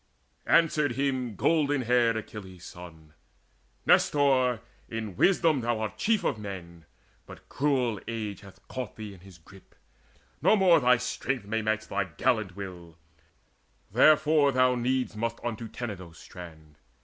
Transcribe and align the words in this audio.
Answered 0.47 0.93
him 0.93 1.35
golden 1.35 1.83
haired 1.83 2.17
Achilles' 2.17 2.65
son: 2.65 3.13
"Nestor, 3.85 4.61
in 4.89 5.15
wisdom 5.15 5.63
art 5.63 5.77
thou 5.91 5.95
chief 5.95 6.23
of 6.23 6.39
men; 6.39 6.87
But 7.27 7.47
cruel 7.49 7.99
age 8.07 8.41
hath 8.41 8.67
caught 8.67 8.95
thee 8.95 9.13
in 9.13 9.19
his 9.19 9.37
grip: 9.37 9.75
No 10.41 10.55
more 10.55 10.79
thy 10.79 10.97
strength 10.97 11.45
may 11.45 11.61
match 11.61 11.87
thy 11.87 12.05
gallant 12.05 12.55
will; 12.55 12.97
Therefore 13.91 14.51
thou 14.51 14.73
needs 14.73 15.15
must 15.15 15.39
unto 15.43 15.67
Tenedos' 15.67 16.17
strand. 16.17 16.79